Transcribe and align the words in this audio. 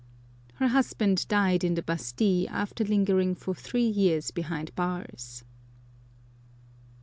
Her 0.55 0.69
husband 0.69 1.27
died 1.27 1.63
in 1.63 1.75
the 1.75 1.83
Bastille 1.83 2.49
after 2.49 2.83
lingering 2.83 3.35
for 3.35 3.53
three 3.53 3.85
years 3.85 4.31
behind 4.31 4.73
bars. 4.73 5.43